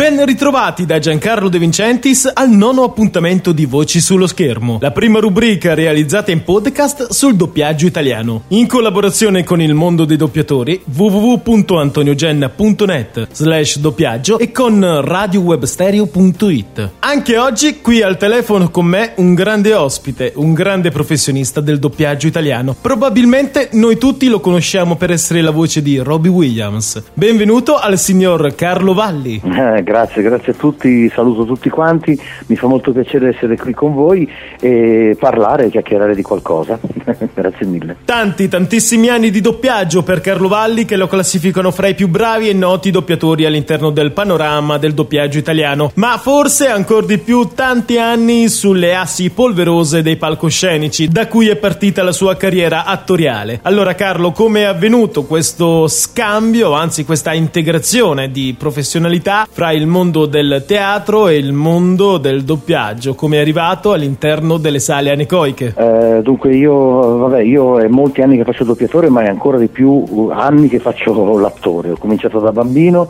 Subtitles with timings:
[0.00, 5.18] Ben ritrovati da Giancarlo De Vincentis al nono appuntamento di Voci sullo schermo, la prima
[5.18, 8.44] rubrica realizzata in podcast sul doppiaggio italiano.
[8.48, 16.92] In collaborazione con il mondo dei doppiatori www.antoniogenna.net slash doppiaggio e con radiowebstereo.it.
[17.00, 22.26] Anche oggi qui al telefono con me un grande ospite, un grande professionista del doppiaggio
[22.26, 22.74] italiano.
[22.80, 27.02] Probabilmente noi tutti lo conosciamo per essere la voce di Robbie Williams.
[27.12, 29.42] Benvenuto al signor Carlo Valli.
[29.90, 34.30] Grazie, grazie a tutti, saluto tutti quanti, mi fa molto piacere essere qui con voi
[34.60, 36.78] e parlare e chiacchierare di qualcosa.
[37.34, 37.96] grazie mille.
[38.04, 42.48] Tanti, tantissimi anni di doppiaggio per Carlo Valli che lo classificano fra i più bravi
[42.48, 47.98] e noti doppiatori all'interno del panorama del doppiaggio italiano, ma forse ancora di più tanti
[47.98, 53.58] anni sulle assi polverose dei palcoscenici, da cui è partita la sua carriera attoriale.
[53.62, 60.26] Allora Carlo, come è avvenuto questo scambio, anzi questa integrazione di professionalità fra il mondo
[60.26, 65.74] del teatro e il mondo del doppiaggio, come è arrivato all'interno delle sale anecoiche?
[65.76, 69.68] Eh, dunque io, vabbè, io è molti anni che faccio doppiatore, ma è ancora di
[69.68, 71.90] più anni che faccio l'attore.
[71.90, 73.08] Ho cominciato da bambino,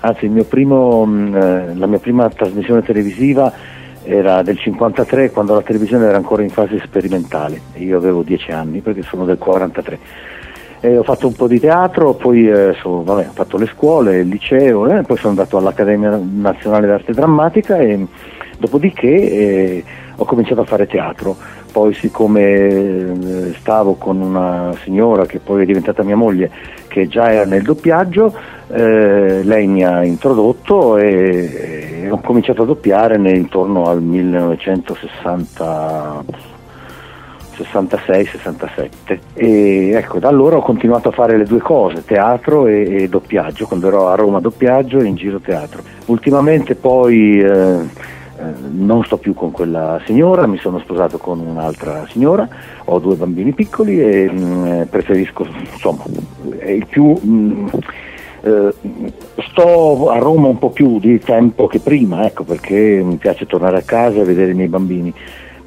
[0.00, 3.52] anzi primo, mm, eh, la mia prima trasmissione televisiva
[4.04, 8.80] era del 53 quando la televisione era ancora in fase sperimentale, io avevo 10 anni
[8.80, 9.98] perché sono del 43
[10.80, 14.18] eh, ho fatto un po' di teatro, poi eh, so, vabbè, ho fatto le scuole,
[14.18, 18.06] il liceo, eh, poi sono andato all'Accademia Nazionale d'Arte Drammatica e
[18.58, 19.82] dopodiché eh,
[20.16, 21.34] ho cominciato a fare teatro.
[21.70, 26.50] Poi siccome eh, stavo con una signora che poi è diventata mia moglie,
[26.88, 28.34] che già era nel doppiaggio,
[28.68, 36.47] eh, lei mi ha introdotto e, e ho cominciato a doppiare intorno al 1960
[37.62, 43.08] 66-67 e ecco da allora ho continuato a fare le due cose, teatro e, e
[43.08, 45.82] doppiaggio, quando ero a Roma doppiaggio e in giro teatro.
[46.06, 47.46] Ultimamente poi eh,
[48.38, 52.48] eh, non sto più con quella signora, mi sono sposato con un'altra signora,
[52.84, 56.04] ho due bambini piccoli e mm, preferisco, insomma,
[56.66, 57.18] il più...
[57.24, 57.66] Mm,
[58.40, 58.72] eh,
[59.50, 63.78] sto a Roma un po' più di tempo che prima, ecco, perché mi piace tornare
[63.78, 65.12] a casa e vedere i miei bambini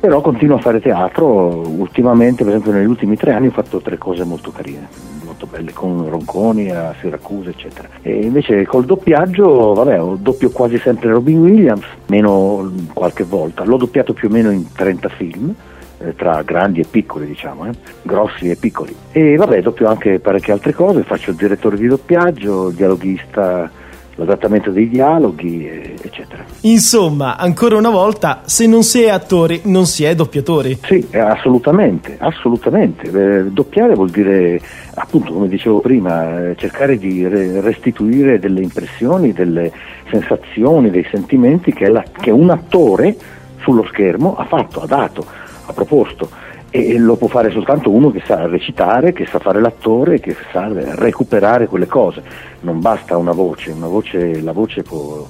[0.02, 4.00] però continuo a fare teatro, ultimamente, per esempio negli ultimi tre anni ho fatto tre
[4.00, 4.88] cose molto carine,
[5.24, 7.88] molto belle, con Ronconi a Siracusa, eccetera.
[8.02, 13.78] E invece col doppiaggio, vabbè, ho doppio quasi sempre Robin Williams, meno qualche volta, l'ho
[13.78, 15.54] doppiato più o meno in 30 film,
[16.00, 17.72] eh, tra grandi e piccoli diciamo, eh?
[18.02, 18.96] grossi e piccoli.
[19.12, 23.70] E vabbè, doppio anche parecchie altre cose, faccio il direttore di doppiaggio, il dialoghista
[24.16, 25.68] l'adattamento dei dialoghi,
[26.02, 26.44] eccetera.
[26.62, 30.80] Insomma, ancora una volta, se non si è attori, non si è doppiatori.
[30.84, 33.08] Sì, assolutamente, assolutamente.
[33.08, 34.60] Eh, doppiare vuol dire,
[34.96, 39.72] appunto, come dicevo prima, eh, cercare di re- restituire delle impressioni, delle
[40.10, 43.16] sensazioni, dei sentimenti che, la, che un attore
[43.60, 45.26] sullo schermo ha fatto, ha dato,
[45.66, 46.30] ha proposto
[46.74, 50.72] e lo può fare soltanto uno che sa recitare, che sa fare l'attore, che sa
[50.96, 52.24] recuperare quelle cose.
[52.62, 55.28] Non basta una voce, una voce la voce può,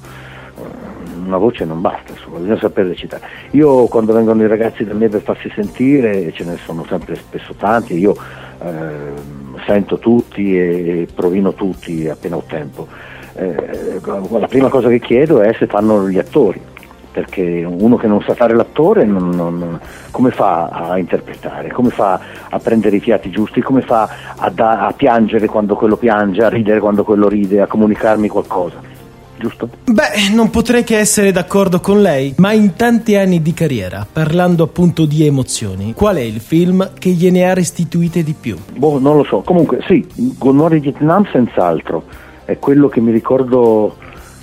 [0.55, 3.23] eh, una voce non basta, insomma, bisogna saper recitare.
[3.51, 7.55] Io quando vengono i ragazzi da me per farsi sentire, ce ne sono sempre spesso
[7.57, 8.15] tanti, io
[8.63, 12.87] eh, sento tutti e provino tutti appena ho tempo.
[13.33, 16.69] Eh, la prima cosa che chiedo è se fanno gli attori
[17.11, 19.79] perché uno che non sa fare l'attore non, non,
[20.11, 24.87] come fa a interpretare, come fa a prendere i fiati giusti, come fa a, da,
[24.87, 28.99] a piangere quando quello piange, a ridere quando quello ride, a comunicarmi qualcosa.
[29.37, 29.69] Giusto?
[29.85, 34.63] Beh, non potrei che essere d'accordo con lei, ma in tanti anni di carriera, parlando
[34.63, 38.55] appunto di emozioni, qual è il film che gliene ha restituite di più?
[38.75, 39.41] Boh, non lo so.
[39.41, 40.07] Comunque, sì,
[40.37, 42.03] Good Morning Vietnam senz'altro.
[42.45, 43.95] È quello che mi ricordo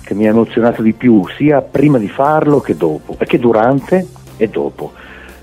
[0.08, 4.06] che mi ha emozionato di più, sia prima di farlo che dopo, perché durante
[4.38, 4.92] e dopo.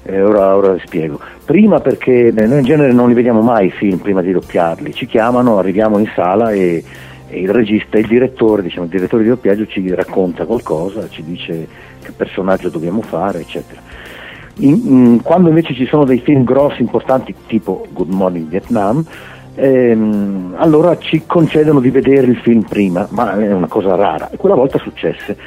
[0.02, 1.20] Eh, ora, ora spiego.
[1.46, 5.06] Prima perché noi in genere non li vediamo mai i film prima di doppiarli, ci
[5.06, 6.84] chiamano, arriviamo in sala e,
[7.28, 11.68] e il regista, il direttore, diciamo, il direttore di doppiaggio ci racconta qualcosa, ci dice
[12.02, 13.80] che personaggio dobbiamo fare, eccetera.
[14.62, 19.06] In, in, quando invece ci sono dei film grossi, importanti, tipo Good Morning Vietnam,
[19.56, 24.38] ehm, allora ci concedono di vedere il film prima, ma è una cosa rara, e
[24.38, 25.38] quella volta successe.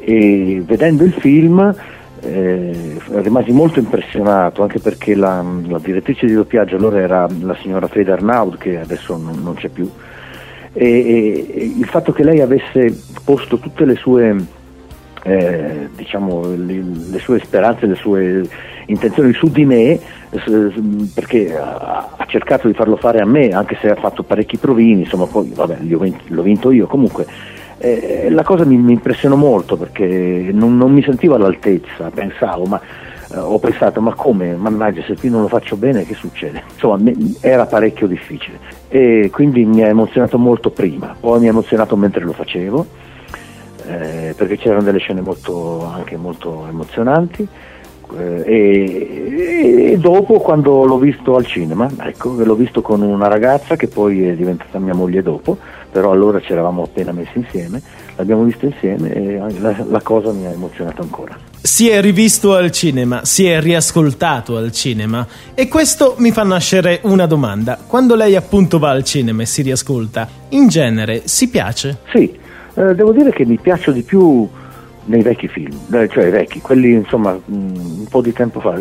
[0.00, 1.74] E vedendo il film
[2.20, 7.86] eh, rimasi molto impressionato, anche perché la, la, direttrice di doppiaggio allora era la signora
[7.86, 9.90] Freda Arnaud, che adesso non, non c'è più,
[10.72, 14.36] e, e, il fatto che lei avesse posto tutte le sue
[15.24, 18.46] eh, diciamo, le, le, sue speranze, le sue
[18.86, 19.98] intenzioni su di me,
[21.12, 25.26] perché ha, cercato di farlo fare a me, anche se ha fatto parecchi provini, insomma
[25.26, 25.78] poi vabbè,
[26.28, 27.26] l'ho vinto io, comunque
[27.78, 32.80] eh, la cosa mi, mi, impressionò molto perché non, non mi sentivo all'altezza, pensavo, ma
[33.32, 36.62] eh, ho pensato ma come, mannaggia se qui non lo faccio bene che succede?
[36.72, 37.10] Insomma
[37.40, 38.58] era parecchio difficile.
[38.88, 42.86] E quindi mi ha emozionato molto prima, poi mi ha emozionato mentre lo facevo
[43.86, 47.46] eh, perché c'erano delle scene molto, anche molto emozionanti
[48.18, 53.88] e, e, dopo quando l'ho visto al cinema, ecco, l'ho visto con una ragazza che
[53.88, 55.56] poi è diventata mia moglie dopo,
[55.90, 57.80] però allora ci eravamo appena messi insieme,
[58.16, 61.38] l'abbiamo visto insieme e la, la cosa mi ha emozionato ancora.
[61.60, 67.00] Si è rivisto al cinema, si è riascoltato al cinema e questo mi fa nascere
[67.04, 67.78] una domanda.
[67.86, 71.98] Quando lei appunto va al cinema e si riascolta, in genere si piace?
[72.12, 72.38] Sì,
[72.74, 74.46] eh, devo dire che mi piacciono di più
[75.06, 78.80] nei vecchi film, eh, cioè i vecchi, quelli insomma mm, un po' di tempo fa.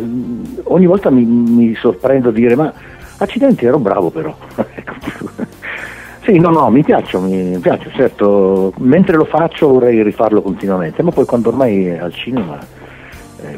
[0.64, 2.74] Ogni volta mi, mi sorprendo a dire ma
[3.18, 4.36] accidenti ero bravo però.
[4.76, 4.94] Ecco.
[6.24, 11.12] sì, no, no, mi piacciono, mi piacciono, certo, mentre lo faccio vorrei rifarlo continuamente, ma
[11.12, 12.60] poi quando ormai è al cinema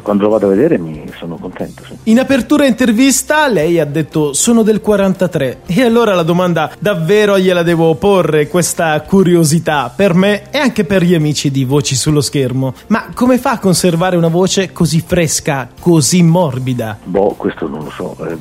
[0.02, 1.84] quando lo vado a vedere mi sono contento.
[1.84, 1.96] Sì.
[2.04, 7.62] In apertura intervista lei ha detto sono del 43 e allora la domanda davvero gliela
[7.62, 12.74] devo porre questa curiosità per me e anche per gli amici di Voci sullo schermo.
[12.88, 16.98] Ma come fa a conservare una voce così fresca, così morbida?
[17.04, 18.36] Boh, questo non lo so, eh,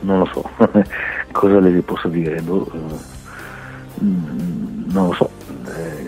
[0.00, 0.48] non lo so.
[1.32, 2.40] Cosa le posso dire?
[2.40, 2.78] Boh, eh,
[4.00, 5.30] non lo so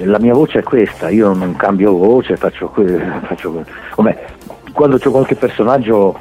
[0.00, 3.64] eh, la mia voce è questa, io non cambio voce, faccio, que- faccio
[3.96, 4.24] Vabbè,
[4.72, 6.16] quando c'è qualche personaggio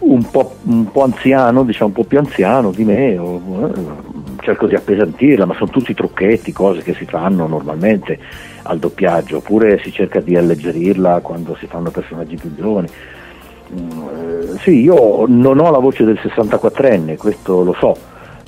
[0.00, 4.66] un po', un po', anziano, diciamo un po' più anziano di me, o, eh, cerco
[4.66, 8.18] di appesantirla, ma sono tutti trucchetti, cose che si fanno normalmente
[8.62, 12.88] al doppiaggio, oppure si cerca di alleggerirla quando si fanno personaggi più giovani.
[13.72, 17.96] Mm, eh, sì, io non ho la voce del 64enne, questo lo so,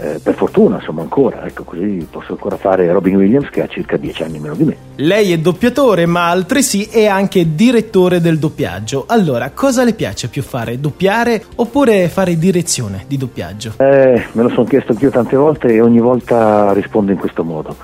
[0.00, 3.96] eh, per fortuna insomma ancora, ecco così posso ancora fare Robin Williams che ha circa
[3.96, 4.76] dieci anni meno di me.
[4.96, 10.42] Lei è doppiatore ma altresì è anche direttore del doppiaggio, allora cosa le piace più
[10.42, 13.74] fare, doppiare oppure fare direzione di doppiaggio?
[13.76, 17.76] Eh, me lo sono chiesto anch'io tante volte e ogni volta rispondo in questo modo,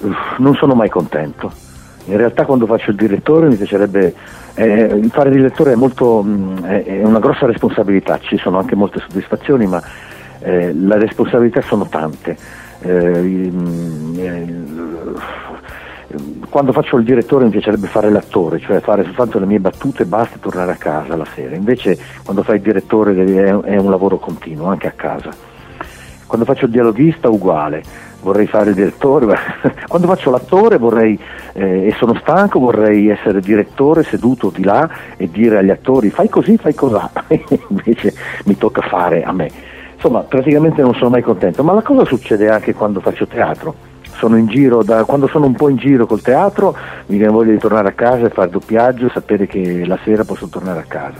[0.00, 1.50] Uff, non sono mai contento,
[2.06, 4.14] in realtà quando faccio il direttore mi piacerebbe
[4.54, 9.00] eh, fare direttore è, molto, mh, mm, è, una grossa responsabilità, ci sono anche molte
[9.00, 9.82] soddisfazioni, ma
[10.44, 12.36] eh, le responsabilità sono tante.
[12.80, 13.50] Eh,
[14.16, 14.54] eh,
[16.50, 20.06] quando faccio il direttore mi piacerebbe fare l'attore, cioè fare soltanto le mie battute e
[20.06, 21.56] basta e tornare a casa la sera.
[21.56, 23.14] Invece quando fai il direttore
[23.62, 25.30] è un lavoro continuo, anche a casa.
[26.26, 27.82] Quando faccio il dialoghista uguale,
[28.20, 29.34] vorrei fare il direttore,
[29.88, 31.18] quando faccio l'attore vorrei,
[31.54, 36.28] eh, e sono stanco vorrei essere direttore seduto di là e dire agli attori fai
[36.28, 37.10] così, fai cos'ha,
[37.68, 38.14] invece
[38.44, 39.73] mi tocca fare a me
[40.04, 43.92] insomma praticamente non sono mai contento, ma la cosa succede anche quando faccio teatro.
[44.16, 44.36] Sono
[44.84, 47.92] da, quando sono un po' in giro col teatro mi viene voglia di tornare a
[47.92, 51.16] casa e fare doppiaggio e sapere che la sera posso tornare a casa.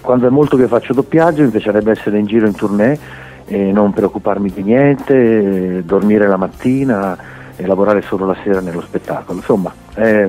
[0.00, 2.98] Quando è molto che faccio doppiaggio mi piacerebbe essere in giro in tournée
[3.46, 7.18] e non preoccuparmi di niente, dormire la mattina
[7.56, 9.38] e lavorare solo la sera nello spettacolo.
[9.38, 10.28] Insomma, è,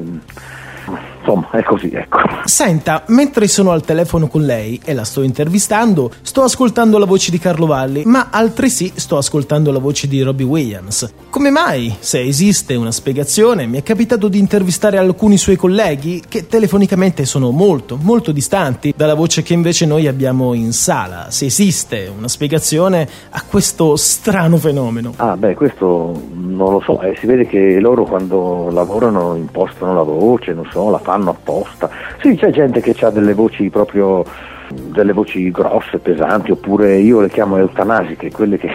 [1.22, 2.20] insomma è così ecco.
[2.46, 7.32] Senta mentre sono al telefono con lei e la sto intervistando sto ascoltando la voce
[7.32, 11.14] di Carlo Valli ma altresì sto ascoltando la voce di Robbie Williams.
[11.30, 16.48] Come mai se esiste una spiegazione mi è capitato di intervistare alcuni suoi colleghi che
[16.48, 21.28] telefonicamente sono molto molto distanti dalla voce che invece noi abbiamo in sala.
[21.30, 25.14] Se esiste una spiegazione a questo strano fenomeno.
[25.18, 30.04] Ah beh questo non lo so eh, si vede che loro quando lavorano impostano la
[30.04, 31.90] voce non so la fanno apposta.
[32.22, 34.24] Sì, c'è gente che ha delle voci proprio
[34.72, 38.70] delle voci grosse, pesanti, oppure io le chiamo eutanasiche, quelle che,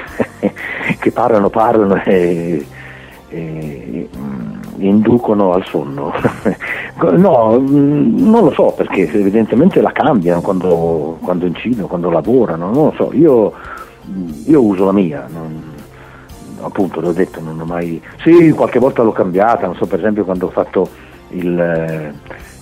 [0.98, 2.64] che parlano, parlano e,
[3.28, 4.08] e,
[4.78, 6.12] inducono al sonno.
[7.16, 12.92] no, non lo so perché evidentemente la cambiano quando, quando incidono, quando lavorano, non lo
[12.96, 13.52] so, io,
[14.44, 15.26] io uso la mia.
[15.32, 15.74] Non,
[16.60, 18.00] appunto l'ho detto, non ho mai.
[18.22, 20.88] Sì, qualche volta l'ho cambiata, non so, per esempio quando ho fatto
[21.30, 22.12] il, eh,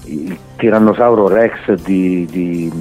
[0.05, 2.73] il tirannosauro Rex di, di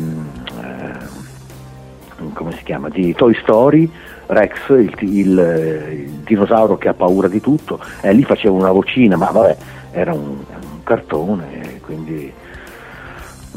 [0.62, 2.90] eh, come si chiama?
[2.90, 3.90] di Toy Story
[4.28, 9.18] Rex, il, il, il, dinosauro che ha paura di tutto, eh, lì facevo una vocina,
[9.18, 9.58] ma vabbè,
[9.92, 12.32] era un, un cartone, quindi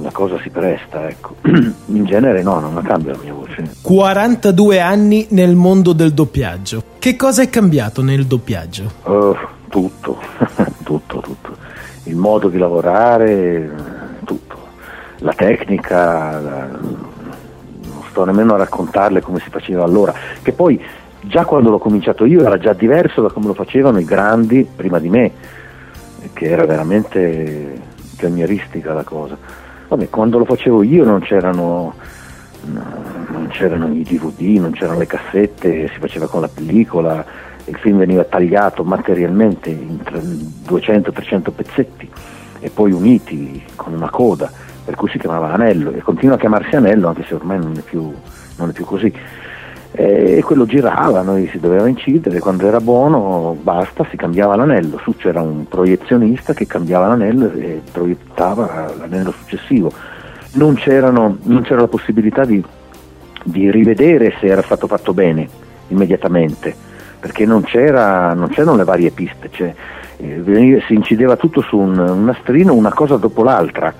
[0.03, 1.37] la cosa si presta, ecco.
[1.87, 3.77] In genere no, non cambia la mia voce.
[3.81, 6.83] 42 anni nel mondo del doppiaggio.
[6.99, 8.91] Che cosa è cambiato nel doppiaggio?
[9.05, 9.37] Uh,
[9.69, 10.19] tutto,
[10.83, 11.46] tutto, tutto
[12.07, 13.95] il modo di lavorare
[15.21, 20.83] la tecnica, non sto nemmeno a raccontarle come si faceva allora, che poi
[21.21, 24.99] già quando l'ho cominciato io era già diverso da come lo facevano i grandi prima
[24.99, 25.33] di me,
[26.33, 27.81] che era veramente
[28.17, 29.37] pionieristica la cosa.
[29.89, 31.95] Vabbè, quando lo facevo io non c'erano,
[32.67, 37.25] non c'erano i DVD, non c'erano le cassette, si faceva con la pellicola,
[37.67, 39.99] il film veniva tagliato materialmente in
[40.69, 42.11] 200-300 pezzetti
[42.61, 44.51] e poi uniti con una coda,
[44.85, 47.81] per cui si chiamava Anello e continua a chiamarsi Anello anche se ormai non è
[47.81, 48.13] più,
[48.57, 49.13] non è più così.
[49.99, 55.17] E quello girava, noi si doveva incidere, quando era buono basta, si cambiava l'anello, su
[55.17, 59.91] c'era un proiezionista che cambiava l'anello e proiettava l'anello successivo.
[60.53, 62.63] Non, non c'era la possibilità di,
[63.43, 65.49] di rivedere se era stato fatto bene
[65.89, 66.86] immediatamente
[67.19, 69.75] perché non, non c'erano le varie piste, cioè,
[70.19, 73.93] eh, si incideva tutto su un, un nastrino una cosa dopo l'altra,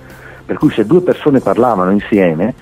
[0.45, 2.53] per cui se due persone parlavano insieme,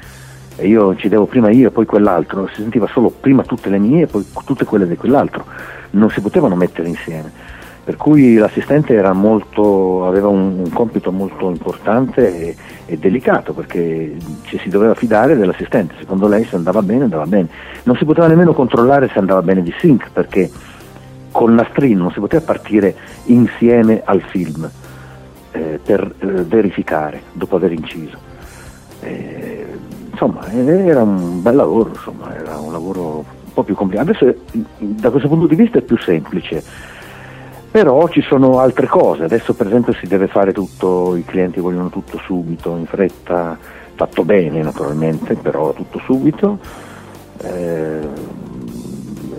[0.58, 4.04] e io incidevo prima io e poi quell'altro, si sentiva solo prima tutte le mie
[4.04, 5.46] e poi tutte quelle di quell'altro,
[5.92, 7.45] non si potevano mettere insieme.
[7.86, 12.56] Per cui l'assistente molto, aveva un, un, compito molto importante e,
[12.88, 14.15] e, delicato perché
[14.46, 17.48] ci si doveva fidare dell'assistente, secondo lei se andava bene andava bene.
[17.84, 20.50] Non si poteva nemmeno controllare se andava bene di sync perché
[21.30, 24.68] col nastrino non si poteva partire insieme al film
[25.51, 28.18] eh, per eh, verificare dopo aver inciso.
[29.01, 29.63] Eh,
[30.10, 34.10] insomma era un bel lavoro, insomma, era un lavoro un po' più complicato.
[34.10, 34.39] Adesso
[34.80, 36.63] da questo punto di vista è più semplice
[37.75, 41.89] però ci sono altre cose, adesso per esempio si deve fare tutto, i clienti vogliono
[41.89, 43.58] tutto subito, in fretta,
[43.96, 46.58] fatto bene naturalmente, però tutto subito.
[47.44, 48.00] Eh,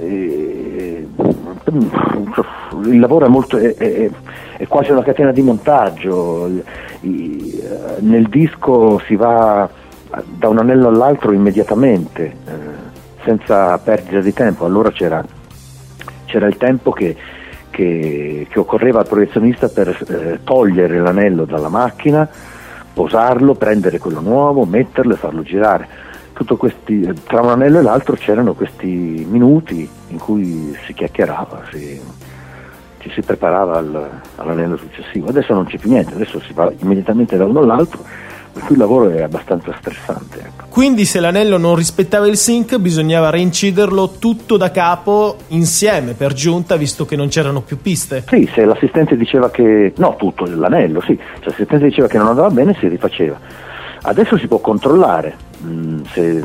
[0.01, 1.09] e,
[2.85, 4.11] il lavoro è, molto, è, è,
[4.59, 6.51] è, quasi una catena di montaggio,
[7.01, 9.67] nel disco si va
[10.27, 12.53] da un anello all'altro immediatamente, eh,
[13.25, 15.25] senza perdita di tempo, allora c'era,
[16.27, 17.17] c'era il tempo che
[17.77, 22.27] che, che occorreva al proiezionista per eh, togliere l'anello dalla macchina,
[22.95, 26.05] posarlo, prendere quello nuovo, metterlo e farlo girare.
[26.33, 32.01] Questi, tra un anello e l'altro c'erano questi minuti in cui si chiacchierava, si,
[32.99, 35.29] ci si preparava al, all'anello successivo.
[35.29, 38.01] Adesso non c'è più niente, adesso si va immediatamente da uno all'altro
[38.69, 40.39] il lavoro è abbastanza stressante.
[40.39, 40.65] Ecco.
[40.69, 46.77] Quindi se l'anello non rispettava il sync bisognava reinciderlo tutto da capo insieme per giunta
[46.77, 48.25] visto che non c'erano più piste?
[48.29, 49.93] Sì, se l'assistente diceva che...
[49.97, 53.39] no, tutto l'anello, sì, se l'assistente diceva che non andava bene si rifaceva.
[54.03, 56.45] Adesso si può controllare mh, mm, se,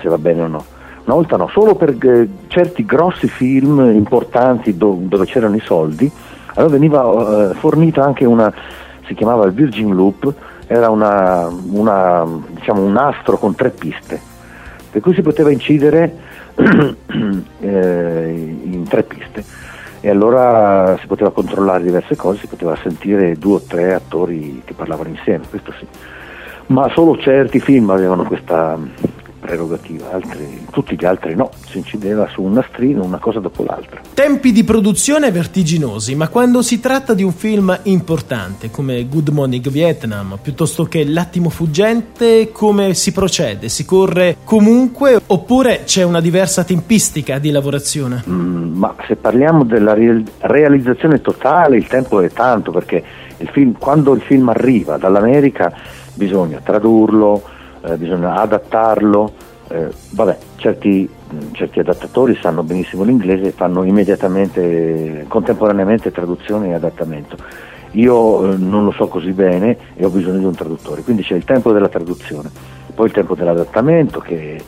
[0.00, 0.64] se, va bene o no.
[1.04, 6.10] Una volta no, solo per eh, certi grossi film importanti do, dove c'erano i soldi,
[6.54, 8.52] allora veniva eh, fornita anche una,
[9.06, 10.34] si chiamava il Virgin Loop,
[10.72, 14.20] era una, una, diciamo, un nastro con tre piste,
[14.88, 16.14] per cui si poteva incidere
[17.58, 19.42] eh, in tre piste
[19.98, 24.74] e allora si poteva controllare diverse cose, si poteva sentire due o tre attori che
[24.74, 25.84] parlavano insieme, questo sì.
[26.66, 28.78] Ma solo certi film avevano questa,
[29.50, 34.00] prerogativa, altri, tutti gli altri no, si incideva su un nastrino una cosa dopo l'altra.
[34.14, 39.68] Tempi di produzione vertiginosi, ma quando si tratta di un film importante come Good Morning
[39.68, 43.68] Vietnam, piuttosto che L'attimo fuggente, come si procede?
[43.68, 48.22] Si corre comunque oppure c'è una diversa tempistica di lavorazione?
[48.28, 53.02] Mm, ma se parliamo della re- realizzazione totale il tempo è tanto perché
[53.38, 55.72] il film, quando il film arriva dall'America
[56.14, 57.49] bisogna tradurlo,
[57.82, 59.32] eh, bisogna adattarlo.
[59.68, 61.08] Eh, vabbè, certi,
[61.52, 67.36] certi, adattatori sanno benissimo l'inglese e fanno immediatamente, contemporaneamente traduzione e adattamento.
[67.92, 71.34] Io eh, non lo so così bene e ho bisogno di un traduttore, quindi c'è
[71.34, 72.50] il tempo della traduzione,
[72.94, 74.60] poi il tempo dell'adattamento che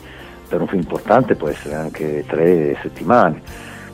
[0.47, 3.41] per un film importante può essere anche tre settimane,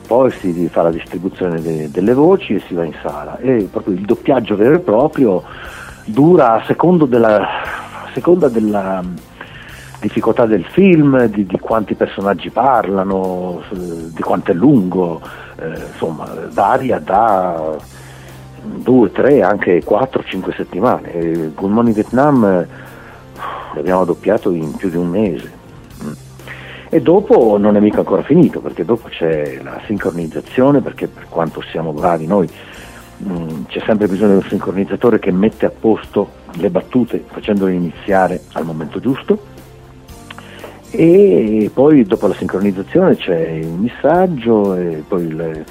[0.06, 3.94] poi si fa la distribuzione de- delle voci e si va in sala e proprio
[3.94, 5.42] il doppiaggio vero e proprio
[6.04, 7.46] dura a secondo della
[8.12, 9.02] seconda della
[10.00, 15.20] difficoltà del film, di, di quanti personaggi parlano, di quanto è lungo,
[15.58, 17.76] eh, insomma varia da
[18.62, 21.12] due, tre, anche quattro, cinque settimane.
[21.12, 22.66] E Good Morning Vietnam eh,
[23.74, 25.52] l'abbiamo doppiato in più di un mese.
[26.04, 26.12] Mm.
[26.88, 31.62] E dopo non è mica ancora finito, perché dopo c'è la sincronizzazione, perché per quanto
[31.70, 32.48] siamo bravi noi,
[33.22, 38.40] mm, c'è sempre bisogno di un sincronizzatore che mette a posto le battute facendole iniziare
[38.52, 39.58] al momento giusto.
[40.92, 45.64] E poi dopo la sincronizzazione c'è il missaggio e poi il,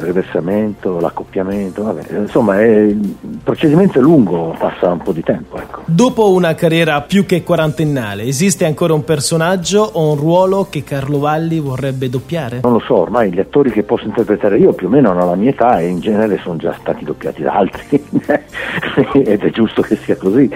[0.00, 5.58] riversamento, l'accoppiamento, vabbè, insomma è, il procedimento è lungo, passa un po' di tempo.
[5.58, 5.82] Ecco.
[5.86, 11.18] Dopo una carriera più che quarantennale, esiste ancora un personaggio o un ruolo che Carlo
[11.18, 12.60] Valli vorrebbe doppiare?
[12.62, 15.36] Non lo so, ormai gli attori che posso interpretare io più o meno hanno la
[15.36, 18.04] mia età e in genere sono già stati doppiati da altri
[19.24, 20.50] ed è giusto che sia così.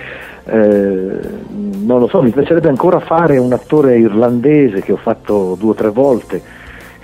[0.49, 1.19] Eh,
[1.87, 5.75] non lo so, mi piacerebbe ancora fare un attore irlandese che ho fatto due o
[5.75, 6.40] tre volte,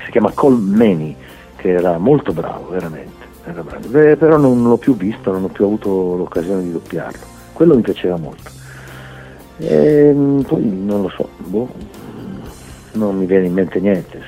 [0.05, 1.17] si chiama Col Many
[1.63, 3.31] che era molto bravo, veramente.
[3.45, 3.87] Era bravo.
[3.89, 7.25] Beh, però non l'ho più visto, non ho più avuto l'occasione di doppiarlo.
[7.53, 8.51] Quello mi piaceva molto.
[9.59, 11.69] E, ehm, poi non lo so, boh,
[12.95, 14.21] non mi viene in mente niente.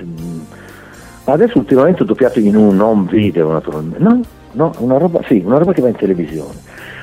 [1.24, 3.98] Adesso ultimamente ho doppiato in un home video naturalmente.
[3.98, 4.20] No,
[4.52, 6.54] no, una roba, sì, una roba che va in televisione.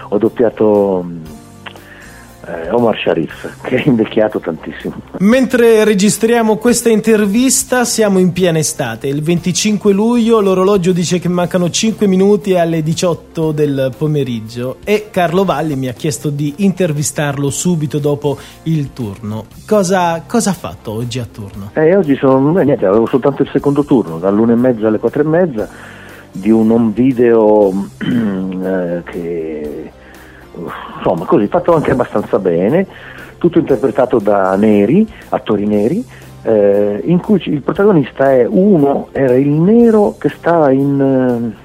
[0.09, 1.05] Ho doppiato
[2.71, 4.95] Omar Sharif, che è invecchiato tantissimo.
[5.19, 11.69] Mentre registriamo questa intervista siamo in piena estate, il 25 luglio l'orologio dice che mancano
[11.69, 17.99] 5 minuti alle 18 del pomeriggio e Carlo Valli mi ha chiesto di intervistarlo subito
[17.99, 19.45] dopo il turno.
[19.67, 21.71] Cosa, cosa ha fatto oggi a turno?
[21.73, 25.21] Eh, oggi sono, eh, niente, avevo soltanto il secondo turno, dall'una e mezza alle quattro
[25.21, 25.69] e mezza
[26.31, 29.91] di un home video eh, che
[30.53, 32.85] insomma così fatto anche abbastanza bene,
[33.37, 36.05] tutto interpretato da neri, attori neri,
[36.43, 41.55] eh, in cui il protagonista è uno, era il nero che stava in,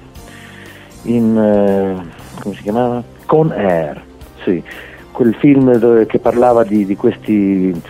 [1.04, 3.02] eh, in eh, come si chiamava?
[3.24, 4.02] Con Air,
[4.44, 4.62] sì,
[5.10, 7.82] quel film che parlava di, di questi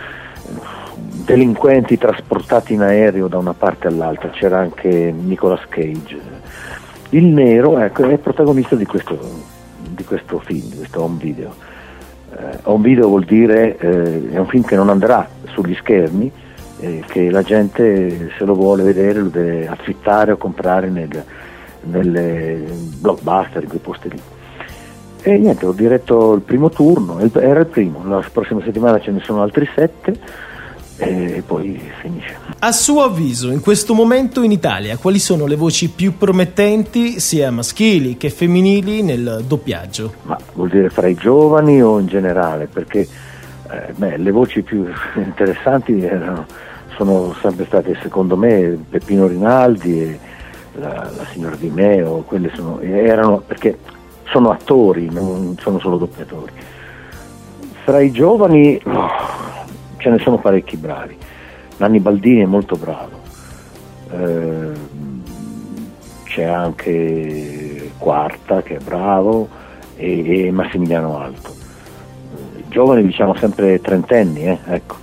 [1.26, 6.34] delinquenti trasportati in aereo da una parte all'altra, c'era anche Nicolas Cage.
[7.10, 9.18] Il nero ecco, è protagonista di questo,
[9.96, 11.52] di questo film, di questo home video.
[12.30, 16.30] Eh, home video vuol dire eh, è un film che non andrà sugli schermi,
[16.80, 21.24] eh, che la gente se lo vuole vedere lo deve affittare o comprare nel,
[21.84, 22.62] nelle
[23.00, 24.20] blockbuster, in quei posti lì.
[25.22, 29.20] E niente, ho diretto il primo turno, era il primo, la prossima settimana ce ne
[29.20, 30.14] sono altri sette
[30.96, 32.36] e poi finisce.
[32.58, 37.50] A suo avviso, in questo momento in Italia, quali sono le voci più promettenti, sia
[37.50, 40.14] maschili che femminili, nel doppiaggio?
[40.22, 42.66] Ma vuol dire fra i giovani o in generale?
[42.66, 43.06] Perché
[43.70, 46.46] eh, beh, le voci più interessanti erano,
[46.96, 50.18] sono sempre state, secondo me, Peppino Rinaldi e
[50.72, 53.78] la, la signora Di Meo, quelle sono, erano, perché
[54.24, 56.52] sono attori, non sono solo doppiatori.
[57.84, 58.80] Fra i giovani...
[58.84, 59.54] Oh,
[60.06, 61.16] ce ne sono parecchi bravi.
[61.78, 63.22] Nanni Baldini è molto bravo,
[64.12, 64.70] eh,
[66.22, 69.48] c'è anche Quarta che è bravo
[69.96, 71.50] e, Massimiliano Alto.
[72.68, 74.96] Giovani diciamo sempre trentenni, eh, ecco.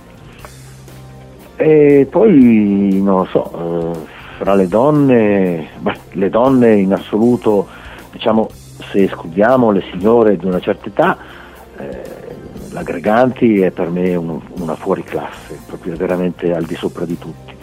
[1.56, 3.98] E poi non lo so, eh,
[4.38, 5.68] fra le donne,
[6.12, 7.66] le donne in assoluto,
[8.10, 8.48] diciamo
[8.90, 11.18] se escludiamo le signore di una certa età,
[11.76, 12.23] eh,
[12.74, 17.54] la Greganti è per me un, una fuoriclasse, proprio veramente al di sopra di tutti.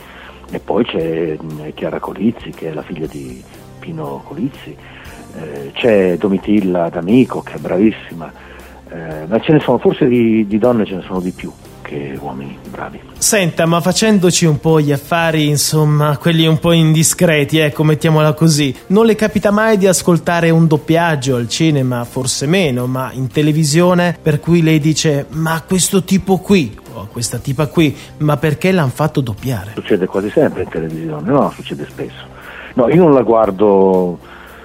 [0.49, 1.37] E poi c'è
[1.73, 3.43] Chiara Colizzi, che è la figlia di
[3.79, 4.75] Pino Colizzi,
[5.35, 8.31] eh, c'è Domitilla D'Amico, che è bravissima,
[8.89, 11.51] eh, ma ce ne sono, forse di, di donne ce ne sono di più
[11.91, 13.01] che uomini bravi.
[13.17, 18.73] Senta, ma facendoci un po' gli affari, insomma, quelli un po' indiscreti, ecco, mettiamola così,
[18.87, 24.17] non le capita mai di ascoltare un doppiaggio al cinema, forse meno, ma in televisione,
[24.21, 28.91] per cui lei dice, ma questo tipo qui, o questa tipa qui, ma perché l'hanno
[28.93, 29.73] fatto doppiare?
[29.75, 32.23] Succede quasi sempre in televisione, no, succede spesso.
[32.75, 34.17] No, io non la guardo,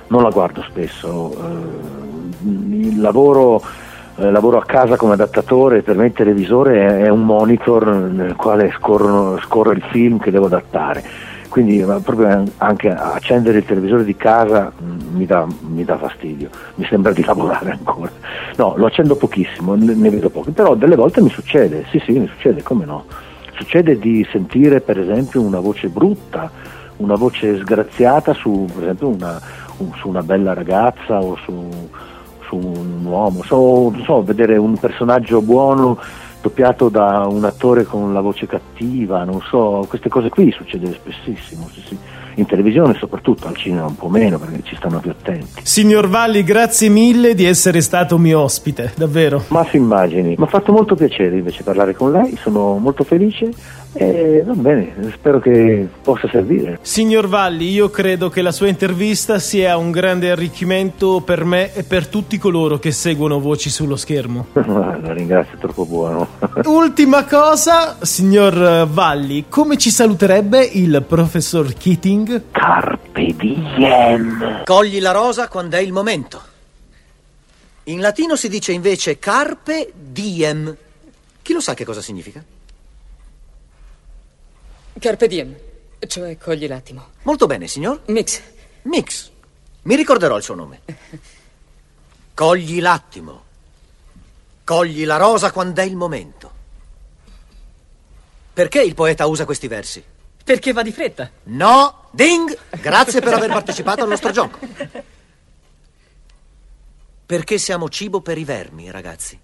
[0.07, 1.33] non la guardo spesso.
[1.33, 1.95] Eh,
[2.45, 3.61] il lavoro
[4.19, 8.73] eh, lavoro a casa come adattatore, per me il televisore è, un monitor nel quale
[8.77, 11.05] scorrono, scorre il film che devo adattare.
[11.49, 16.85] Quindi proprio anche accendere il televisore di casa mm, mi dà, mi dà, fastidio, mi
[16.87, 18.11] sembra di lavorare ancora.
[18.57, 22.27] No, lo accendo pochissimo, ne, vedo pochi, però delle volte mi succede, sì sì, mi
[22.27, 23.05] succede, come no?
[23.55, 26.51] Succede di sentire per esempio una voce brutta,
[26.99, 29.41] una voce sgraziata su esempio una,
[29.79, 31.89] un, su una bella ragazza o su
[32.49, 35.99] su un uomo, so, so, vedere un personaggio buono
[36.47, 41.69] doppiato da un attore con la voce cattiva, non so, queste cose qui succede spessissimo,
[41.73, 41.99] sì, sì.
[42.37, 45.63] in televisione soprattutto, al cinema un po' meno perché ci stanno più attenti.
[45.63, 49.43] Signor Valli, grazie mille di essere stato mio ospite, davvero.
[49.49, 53.51] Ma si immagini, mi ha fatto molto piacere invece parlare con lei, sono molto felice
[53.97, 56.79] e va bene, spero che possa servire.
[56.83, 61.83] Signor Valli, io credo che la sua intervista sia un grande arricchimento per me e
[61.83, 64.47] per tutti coloro che seguono voci sullo schermo.
[64.55, 66.29] la ringrazio, è troppo buono.
[66.65, 72.43] Ultima cosa, signor Valli, come ci saluterebbe il professor Keating?
[72.51, 74.63] Carpe diem.
[74.65, 76.41] Cogli la rosa quando è il momento.
[77.85, 80.77] In latino si dice invece carpe diem.
[81.43, 82.43] Chi lo sa che cosa significa?
[84.99, 85.55] Carpe diem,
[86.07, 87.11] cioè cogli l'attimo.
[87.23, 88.03] Molto bene, signor.
[88.07, 88.41] Mix.
[88.83, 89.31] Mix.
[89.83, 90.81] Mi ricorderò il suo nome.
[92.33, 93.45] Cogli l'attimo.
[94.65, 96.51] Cogli la rosa quando è il momento.
[98.55, 100.03] Perché il poeta usa questi versi?
[100.43, 101.31] Perché va di fretta.
[101.45, 102.57] No, ding!
[102.81, 104.59] Grazie per aver partecipato al nostro gioco.
[107.27, 109.39] Perché siamo cibo per i vermi, ragazzi.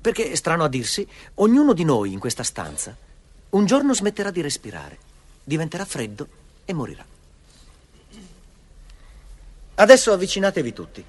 [0.00, 2.96] Perché, strano a dirsi, ognuno di noi in questa stanza
[3.50, 4.98] un giorno smetterà di respirare,
[5.42, 6.26] diventerà freddo
[6.64, 7.04] e morirà.
[9.76, 11.04] Adesso avvicinatevi tutti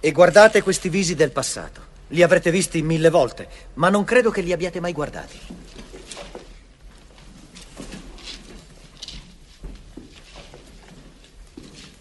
[0.00, 1.90] e guardate questi visi del passato.
[2.08, 5.38] Li avrete visti mille volte, ma non credo che li abbiate mai guardati.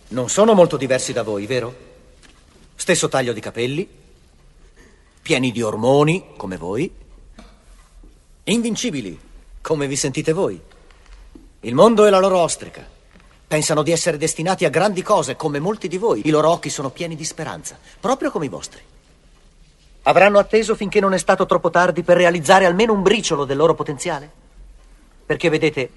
[0.10, 1.90] Non sono molto diversi da voi, vero?
[2.76, 3.88] Stesso taglio di capelli,
[5.22, 6.92] pieni di ormoni, come voi,
[8.46, 9.20] invincibili,
[9.62, 10.60] come vi sentite voi.
[11.62, 12.88] Il mondo è la loro ostrica.
[13.48, 16.26] Pensano di essere destinati a grandi cose, come molti di voi.
[16.26, 18.82] I loro occhi sono pieni di speranza, proprio come i vostri.
[20.04, 23.76] Avranno atteso finché non è stato troppo tardi per realizzare almeno un briciolo del loro
[23.76, 24.32] potenziale?
[25.26, 25.90] Perché vedete,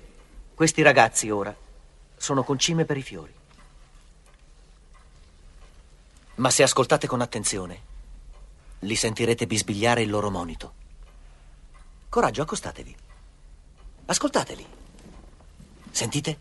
[0.54, 1.54] questi ragazzi ora
[2.16, 3.32] sono concime per i fiori.
[6.36, 7.80] Ma se ascoltate con attenzione,
[8.80, 10.82] li sentirete bisbigliare il loro monito.
[12.14, 12.94] Coraggio, accostatevi.
[14.04, 14.64] Ascoltateli.
[15.90, 16.38] Sentite?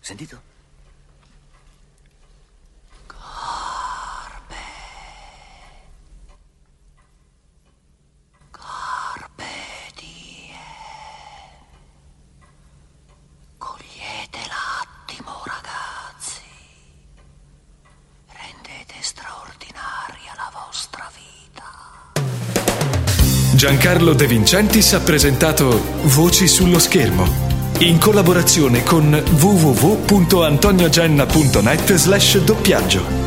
[0.00, 0.42] Sentito?
[23.70, 27.24] Giancarlo De Vincentis ha presentato Voci sullo schermo
[27.78, 33.19] in collaborazione con www.antoniogenna.net slash doppiaggio.